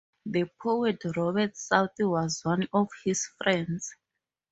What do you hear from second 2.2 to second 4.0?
one of his friends.